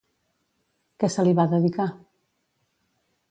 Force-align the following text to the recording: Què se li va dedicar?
Què 1.03 1.09
se 1.15 1.25
li 1.27 1.35
va 1.41 1.45
dedicar? 1.53 1.87